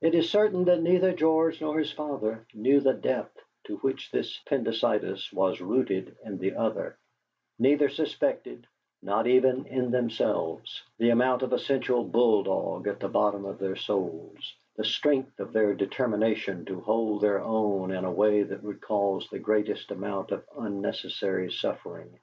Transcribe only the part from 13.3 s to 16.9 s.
of their souls, the strength of their determination to